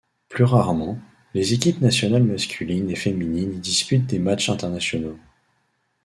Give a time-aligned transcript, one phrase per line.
[0.29, 0.97] Plus rarement,
[1.35, 5.19] les équipes nationales masculines et féminines y disputent des matchs internationaux.